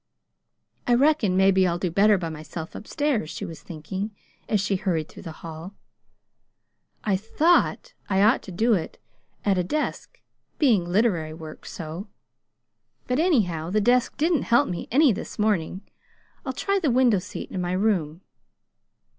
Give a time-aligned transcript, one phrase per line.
[0.87, 4.09] "I reckon maybe I'll do better by myself up stairs," she was thinking
[4.49, 5.75] as she hurried through the hall.
[7.03, 8.97] "I THOUGHT I ought to do it
[9.45, 10.19] at a desk
[10.57, 12.07] being literary work, so
[13.05, 15.81] but anyhow, the desk didn't help me any this morning.
[16.47, 18.21] I'll try the window seat in my room."